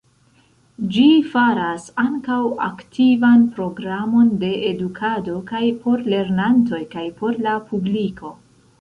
Ĝi 0.93 1.03
faras 1.33 1.85
ankaŭ 2.03 2.37
aktivan 2.69 3.45
programon 3.59 4.33
de 4.47 4.51
edukado 4.73 5.39
kaj 5.55 5.65
por 5.87 6.07
lernantoj 6.17 6.85
kaj 6.97 7.09
por 7.23 7.43
la 7.49 7.59
publiko. 7.73 8.39